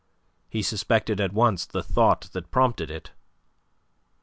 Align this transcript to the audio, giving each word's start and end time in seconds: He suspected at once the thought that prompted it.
He 0.49 0.63
suspected 0.63 1.21
at 1.21 1.31
once 1.31 1.63
the 1.63 1.83
thought 1.83 2.29
that 2.31 2.49
prompted 2.49 2.89
it. 2.89 3.11